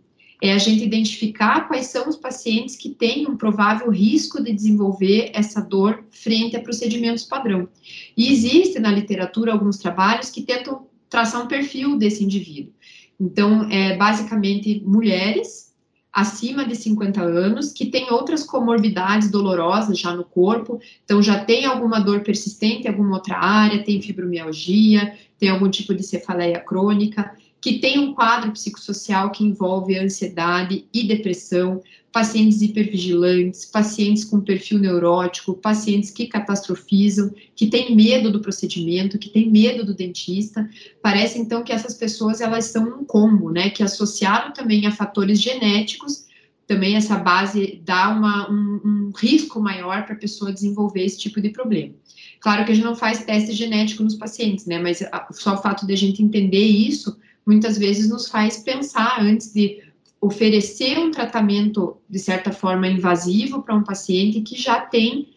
É 0.43 0.53
a 0.53 0.59
gente 0.59 0.83
identificar 0.83 1.69
quais 1.69 1.87
são 1.87 2.09
os 2.09 2.17
pacientes 2.17 2.75
que 2.75 2.89
têm 2.89 3.29
um 3.29 3.37
provável 3.37 3.89
risco 3.89 4.43
de 4.43 4.53
desenvolver 4.53 5.31
essa 5.33 5.61
dor 5.61 6.05
frente 6.11 6.57
a 6.57 6.61
procedimentos 6.61 7.23
padrão. 7.23 7.69
E 8.17 8.33
existe 8.33 8.81
na 8.81 8.91
literatura 8.91 9.53
alguns 9.53 9.79
trabalhos 9.79 10.29
que 10.29 10.43
tentam 10.43 10.89
traçar 11.09 11.43
um 11.43 11.49
perfil 11.49 11.97
desse 11.97 12.25
indivíduo. 12.25 12.73
Então, 13.19 13.69
é 13.71 13.97
basicamente 13.97 14.83
mulheres 14.85 15.67
acima 16.13 16.65
de 16.65 16.75
50 16.75 17.21
anos 17.21 17.73
que 17.75 17.87
têm 17.87 18.11
outras 18.11 18.43
comorbidades 18.43 19.31
dolorosas 19.31 19.99
já 19.99 20.15
no 20.15 20.25
corpo, 20.25 20.81
então 21.05 21.23
já 21.23 21.45
tem 21.45 21.67
alguma 21.67 22.01
dor 22.01 22.21
persistente 22.21 22.87
em 22.87 22.89
alguma 22.89 23.17
outra 23.17 23.37
área, 23.37 23.85
tem 23.85 24.01
fibromialgia, 24.01 25.15
tem 25.39 25.51
algum 25.51 25.69
tipo 25.69 25.95
de 25.95 26.03
cefaleia 26.03 26.59
crônica, 26.59 27.37
que 27.67 27.81
tem 27.81 27.99
um 27.99 28.15
quadro 28.15 28.53
psicossocial 28.53 29.33
que 29.33 29.43
envolve 29.43 29.99
ansiedade 29.99 30.85
e 30.95 31.03
depressão, 31.03 31.83
pacientes 32.13 32.63
hipervigilantes, 32.63 33.65
pacientes 33.65 34.25
com 34.25 34.41
perfil 34.41 34.79
neurótico, 34.79 35.53
pacientes 35.53 36.13
que 36.13 36.29
catastrofizam, 36.29 37.35
que 37.57 37.67
têm 37.67 37.97
medo 37.97 38.31
do 38.31 38.39
procedimento, 38.39 39.19
que 39.19 39.31
têm 39.31 39.51
medo 39.51 39.85
do 39.85 39.95
dentista. 39.95 40.71
Parece 41.03 41.41
então 41.41 41.65
que 41.65 41.73
essas 41.73 41.95
pessoas 41.95 42.41
elas 42.41 42.67
são 42.67 43.01
um 43.01 43.05
combo, 43.05 43.51
né? 43.51 43.69
Que 43.69 43.83
associado 43.83 44.55
também 44.55 44.87
a 44.87 44.93
fatores 44.93 45.43
genéticos, 45.43 46.27
também 46.69 46.95
essa 46.95 47.17
base 47.17 47.83
dá 47.85 48.11
uma, 48.11 48.49
um, 48.49 48.81
um 48.85 49.13
risco 49.17 49.59
maior 49.59 50.05
para 50.05 50.15
a 50.15 50.19
pessoa 50.19 50.53
desenvolver 50.53 51.05
esse 51.05 51.19
tipo 51.19 51.41
de 51.41 51.49
problema. 51.49 51.95
Claro 52.39 52.65
que 52.65 52.71
a 52.71 52.75
gente 52.77 52.85
não 52.85 52.95
faz 52.95 53.25
teste 53.25 53.53
genético 53.55 54.05
nos 54.05 54.15
pacientes, 54.15 54.67
né? 54.67 54.79
Mas 54.79 55.03
só 55.33 55.55
o 55.55 55.61
fato 55.61 55.85
de 55.85 55.93
a 55.93 55.97
gente 55.97 56.23
entender 56.23 56.65
isso 56.65 57.17
muitas 57.47 57.79
vezes 57.79 58.09
nos 58.09 58.29
faz 58.29 58.59
pensar 58.59 59.21
antes 59.21 59.53
de 59.53 59.83
oferecer 60.21 60.99
um 60.99 61.11
tratamento, 61.11 61.99
de 62.09 62.19
certa 62.19 62.51
forma, 62.51 62.89
invasivo 62.89 63.63
para 63.63 63.77
um 63.77 63.85
paciente 63.85 64.41
que 64.41 64.61
já 64.61 64.81
tem 64.81 65.29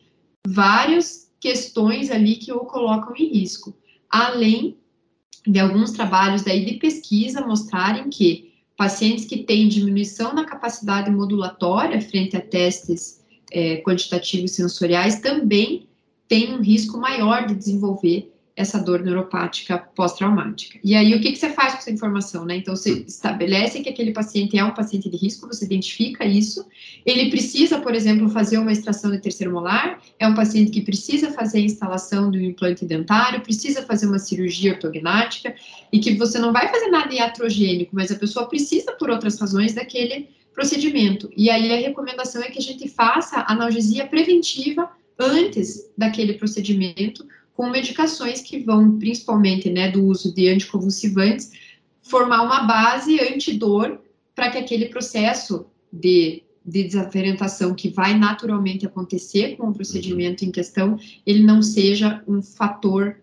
várias 0.48 1.30
questões 1.40 2.10
ali 2.10 2.36
que 2.36 2.52
o 2.52 2.62
colocam 2.62 3.16
em 3.16 3.32
risco. 3.32 3.76
Além 4.10 4.78
de 5.46 5.60
alguns 5.60 5.92
trabalhos 5.92 6.42
daí 6.42 6.66
de 6.66 6.74
pesquisa 6.74 7.46
mostrarem 7.46 8.10
que 8.10 8.54
pacientes 8.76 9.26
que 9.26 9.44
têm 9.44 9.68
diminuição 9.68 10.34
na 10.34 10.46
capacidade 10.46 11.12
modulatória 11.12 12.02
frente 12.02 12.36
a 12.36 12.42
testes 12.42 13.24
é, 13.52 13.78
quantitativos 13.82 14.52
sensoriais 14.52 15.20
também 15.20 15.88
têm 16.28 16.54
um 16.54 16.62
risco 16.62 16.98
maior 16.98 17.46
de 17.46 17.56
desenvolver 17.56 18.34
essa 18.60 18.78
dor 18.78 19.02
neuropática 19.02 19.78
pós-traumática. 19.96 20.78
E 20.84 20.94
aí, 20.94 21.16
o 21.16 21.22
que, 21.22 21.32
que 21.32 21.38
você 21.38 21.50
faz 21.50 21.72
com 21.72 21.78
essa 21.80 21.92
informação, 21.92 22.44
né? 22.44 22.58
Então, 22.58 22.76
você 22.76 23.06
estabelece 23.08 23.80
que 23.80 23.88
aquele 23.88 24.12
paciente 24.12 24.58
é 24.58 24.66
um 24.66 24.74
paciente 24.74 25.10
de 25.10 25.16
risco, 25.16 25.48
você 25.48 25.64
identifica 25.64 26.26
isso. 26.26 26.66
Ele 27.06 27.30
precisa, 27.30 27.80
por 27.80 27.96
exemplo, 27.96 28.28
fazer 28.28 28.58
uma 28.58 28.74
extração 28.74 29.12
de 29.12 29.20
terceiro 29.20 29.54
molar, 29.54 30.02
é 30.20 30.28
um 30.28 30.36
paciente 30.36 30.72
que 30.72 30.82
precisa 30.82 31.32
fazer 31.32 31.60
a 31.60 31.62
instalação 31.62 32.30
do 32.30 32.38
implante 32.38 32.84
dentário, 32.84 33.40
precisa 33.40 33.82
fazer 33.84 34.08
uma 34.08 34.20
cirurgia 34.20 34.74
ortognática, 34.74 35.56
e 35.90 36.00
que 36.00 36.16
você 36.16 36.38
não 36.38 36.52
vai 36.52 36.68
fazer 36.68 36.90
nada 36.90 37.14
iatrogênico, 37.14 37.96
mas 37.96 38.12
a 38.12 38.16
pessoa 38.16 38.50
precisa, 38.50 38.92
por 38.92 39.10
outras 39.10 39.40
razões, 39.40 39.74
daquele 39.74 40.28
procedimento. 40.54 41.32
E 41.38 41.50
aí, 41.50 41.72
a 41.72 41.78
recomendação 41.78 42.44
é 42.44 42.50
que 42.50 42.60
a 42.60 42.62
gente 42.62 42.90
faça 42.90 43.46
analgesia 43.48 44.06
preventiva 44.06 44.92
antes 45.18 45.90
daquele 45.98 46.34
procedimento, 46.34 47.26
com 47.60 47.70
medicações 47.70 48.40
que 48.40 48.60
vão, 48.60 48.98
principalmente, 48.98 49.70
né, 49.70 49.92
do 49.92 50.06
uso 50.06 50.34
de 50.34 50.48
anticonvulsivantes, 50.48 51.52
formar 52.02 52.42
uma 52.42 52.64
base 52.64 53.20
antidor 53.20 54.00
para 54.34 54.50
que 54.50 54.58
aquele 54.58 54.86
processo 54.86 55.66
de, 55.92 56.42
de 56.66 56.86
desaferentação 56.86 57.76
que 57.76 57.90
vai 57.90 58.18
naturalmente 58.18 58.86
acontecer 58.86 59.58
com 59.58 59.68
o 59.68 59.74
procedimento 59.74 60.46
em 60.46 60.52
questão, 60.52 60.98
ele 61.26 61.44
não 61.44 61.62
seja 61.62 62.24
um 62.26 62.42
fator 62.42 63.18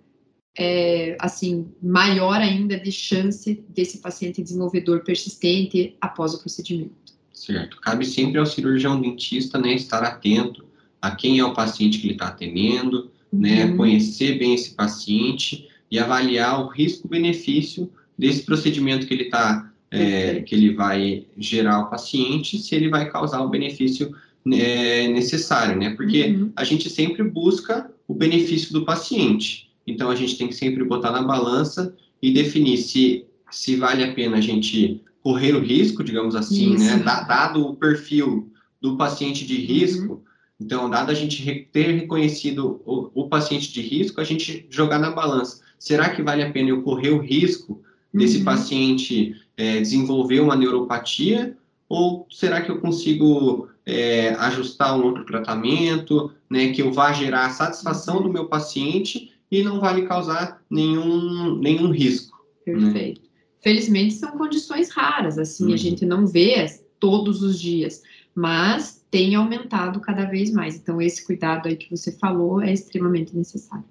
é, 0.54 1.16
assim 1.18 1.68
maior 1.82 2.36
ainda 2.36 2.78
de 2.78 2.92
chance 2.92 3.64
desse 3.70 4.02
paciente 4.02 4.42
desenvolver 4.42 4.82
dor 4.82 5.02
persistente 5.02 5.96
após 5.98 6.34
o 6.34 6.40
procedimento. 6.40 7.14
Certo. 7.32 7.80
Cabe 7.80 8.04
sempre 8.04 8.38
ao 8.38 8.44
cirurgião 8.44 9.00
dentista, 9.00 9.58
né, 9.58 9.72
estar 9.72 10.02
atento 10.02 10.66
a 11.00 11.16
quem 11.16 11.38
é 11.38 11.44
o 11.44 11.54
paciente 11.54 11.98
que 11.98 12.06
ele 12.06 12.12
está 12.12 12.28
atendendo, 12.28 13.15
né, 13.32 13.66
uhum. 13.66 13.76
conhecer 13.76 14.38
bem 14.38 14.54
esse 14.54 14.70
paciente 14.74 15.68
e 15.90 15.98
avaliar 15.98 16.64
o 16.64 16.68
risco-benefício 16.68 17.90
desse 18.18 18.42
procedimento 18.42 19.06
que 19.06 19.14
ele 19.14 19.24
está 19.24 19.70
é, 19.90 20.40
que 20.40 20.54
ele 20.54 20.74
vai 20.74 21.24
gerar 21.38 21.76
ao 21.76 21.90
paciente, 21.90 22.58
se 22.58 22.74
ele 22.74 22.88
vai 22.88 23.08
causar 23.10 23.40
o 23.42 23.48
benefício 23.48 24.14
é, 24.52 25.08
necessário, 25.08 25.78
né? 25.78 25.90
Porque 25.90 26.24
uhum. 26.24 26.52
a 26.56 26.64
gente 26.64 26.90
sempre 26.90 27.22
busca 27.22 27.90
o 28.06 28.14
benefício 28.14 28.72
do 28.72 28.84
paciente. 28.84 29.70
Então 29.86 30.10
a 30.10 30.14
gente 30.14 30.36
tem 30.36 30.48
que 30.48 30.54
sempre 30.54 30.84
botar 30.84 31.12
na 31.12 31.22
balança 31.22 31.94
e 32.20 32.32
definir 32.32 32.78
se, 32.78 33.24
se 33.50 33.76
vale 33.76 34.04
a 34.04 34.12
pena 34.12 34.38
a 34.38 34.40
gente 34.40 35.00
correr 35.22 35.54
o 35.54 35.60
risco, 35.60 36.04
digamos 36.04 36.34
assim, 36.34 36.70
né? 36.70 36.86
Isso. 36.86 36.96
né? 36.98 37.02
Dado 37.04 37.66
o 37.66 37.74
perfil 37.74 38.50
do 38.80 38.96
paciente 38.96 39.44
de 39.44 39.56
risco, 39.56 40.14
uhum. 40.14 40.20
Então, 40.60 40.88
dado 40.88 41.10
a 41.10 41.14
gente 41.14 41.68
ter 41.70 41.92
reconhecido 41.92 42.80
o, 42.86 43.10
o 43.14 43.28
paciente 43.28 43.72
de 43.72 43.82
risco, 43.82 44.20
a 44.20 44.24
gente 44.24 44.66
jogar 44.70 44.98
na 44.98 45.10
balança. 45.10 45.60
Será 45.78 46.08
que 46.08 46.22
vale 46.22 46.42
a 46.42 46.50
pena 46.50 46.70
eu 46.70 46.82
correr 46.82 47.10
o 47.10 47.18
risco 47.18 47.82
desse 48.12 48.38
uhum. 48.38 48.44
paciente 48.44 49.36
é, 49.56 49.80
desenvolver 49.80 50.40
uma 50.40 50.56
neuropatia? 50.56 51.56
Ou 51.88 52.26
será 52.30 52.62
que 52.62 52.70
eu 52.70 52.80
consigo 52.80 53.68
é, 53.84 54.30
ajustar 54.30 54.98
um 54.98 55.04
outro 55.04 55.26
tratamento, 55.26 56.32
né, 56.48 56.72
que 56.72 56.80
eu 56.80 56.90
vá 56.90 57.12
gerar 57.12 57.46
a 57.46 57.50
satisfação 57.50 58.22
do 58.22 58.32
meu 58.32 58.46
paciente 58.46 59.32
e 59.50 59.62
não 59.62 59.78
vai 59.78 59.94
lhe 59.94 60.06
causar 60.06 60.62
nenhum, 60.70 61.56
nenhum 61.56 61.90
risco? 61.90 62.36
Né? 62.66 62.72
Perfeito. 62.72 63.20
Né? 63.20 63.26
Felizmente 63.60 64.14
são 64.14 64.38
condições 64.38 64.88
raras, 64.90 65.38
assim, 65.38 65.66
uhum. 65.66 65.74
a 65.74 65.76
gente 65.76 66.06
não 66.06 66.26
vê 66.26 66.66
todos 66.98 67.42
os 67.42 67.60
dias, 67.60 68.02
mas 68.34 68.95
tem 69.10 69.34
aumentado 69.34 70.00
cada 70.00 70.24
vez 70.24 70.50
mais. 70.50 70.76
Então, 70.76 71.00
esse 71.00 71.24
cuidado 71.24 71.68
aí 71.68 71.76
que 71.76 71.90
você 71.90 72.12
falou 72.12 72.62
é 72.62 72.72
extremamente 72.72 73.36
necessário. 73.36 73.84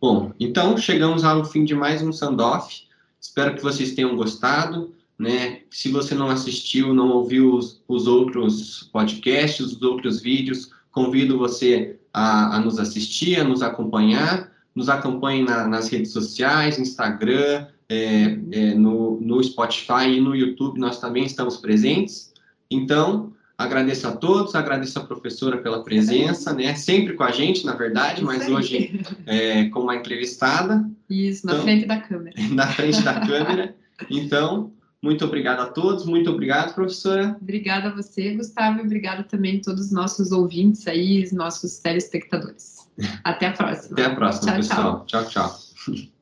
Bom, 0.00 0.32
então 0.38 0.76
chegamos 0.76 1.24
ao 1.24 1.44
fim 1.44 1.64
de 1.64 1.74
mais 1.74 2.02
um 2.02 2.12
Sandoff. 2.12 2.82
Espero 3.20 3.54
que 3.54 3.62
vocês 3.62 3.92
tenham 3.92 4.14
gostado. 4.16 4.94
Né? 5.18 5.62
Se 5.70 5.90
você 5.90 6.14
não 6.14 6.28
assistiu, 6.28 6.92
não 6.94 7.08
ouviu 7.08 7.54
os, 7.54 7.82
os 7.88 8.06
outros 8.06 8.90
podcasts, 8.92 9.60
os 9.60 9.82
outros 9.82 10.20
vídeos, 10.20 10.70
convido 10.92 11.38
você 11.38 11.98
a, 12.12 12.56
a 12.56 12.60
nos 12.60 12.78
assistir, 12.78 13.40
a 13.40 13.44
nos 13.44 13.62
acompanhar. 13.62 14.52
Nos 14.74 14.90
acompanhe 14.90 15.42
na, 15.42 15.66
nas 15.66 15.88
redes 15.88 16.12
sociais, 16.12 16.78
Instagram, 16.78 17.66
é, 17.88 18.38
é, 18.52 18.74
no, 18.74 19.20
no 19.20 19.42
Spotify 19.42 20.08
e 20.08 20.20
no 20.20 20.34
YouTube, 20.34 20.78
nós 20.78 21.00
também 21.00 21.24
estamos 21.24 21.56
presentes. 21.56 22.32
Então, 22.70 23.32
Agradeço 23.58 24.06
a 24.06 24.12
todos, 24.12 24.54
agradeço 24.54 24.98
a 24.98 25.04
professora 25.04 25.56
pela 25.58 25.82
presença, 25.82 26.52
né? 26.52 26.74
Sempre 26.74 27.14
com 27.14 27.24
a 27.24 27.30
gente, 27.30 27.64
na 27.64 27.74
verdade, 27.74 28.16
Isso 28.16 28.26
mas 28.26 28.42
aí. 28.42 28.52
hoje 28.52 29.00
é, 29.24 29.64
com 29.70 29.80
uma 29.80 29.96
entrevistada. 29.96 30.84
Isso, 31.08 31.46
na 31.46 31.52
então, 31.52 31.64
frente 31.64 31.86
da 31.86 32.00
câmera. 32.00 32.36
Na 32.52 32.66
frente 32.66 33.00
da 33.02 33.26
câmera. 33.26 33.74
Então, 34.10 34.72
muito 35.00 35.24
obrigado 35.24 35.60
a 35.60 35.66
todos, 35.66 36.04
muito 36.04 36.30
obrigado, 36.30 36.74
professora. 36.74 37.34
Obrigada 37.40 37.88
a 37.88 37.94
você, 37.94 38.34
Gustavo, 38.34 38.80
e 38.80 38.82
obrigado 38.82 39.26
também 39.26 39.58
a 39.58 39.62
todos 39.62 39.86
os 39.86 39.92
nossos 39.92 40.32
ouvintes 40.32 40.86
aí, 40.86 41.22
os 41.22 41.32
nossos 41.32 41.78
telespectadores. 41.78 42.86
Até 43.24 43.46
a 43.46 43.52
próxima. 43.52 43.92
Até 43.92 44.04
a 44.04 44.14
próxima, 44.14 44.52
tchau, 44.52 44.56
pessoal. 44.56 45.04
tchau, 45.06 45.24
tchau. 45.28 45.58
tchau. 45.86 46.15